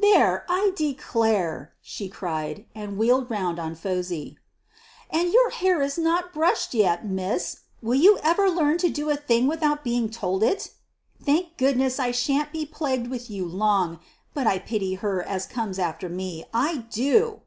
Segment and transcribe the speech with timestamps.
[0.00, 4.36] "There, I declare!" she cried, and wheeled round on Phosy.
[5.10, 7.62] "And your hair not brushed yet, miss!
[7.82, 10.70] Will you ever learn to do a thing without being told it?
[11.20, 13.98] Thank goodness, I shan't be plagued with you long!
[14.32, 17.40] But I pity her as comes after me: I do!"